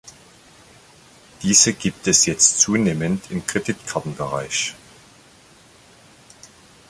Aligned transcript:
Diese 1.43 1.73
gibt 1.75 2.07
es 2.07 2.25
jetzt 2.25 2.59
zunehmend 2.59 3.29
im 3.29 3.45
Kreditkartenbereich. 3.45 4.73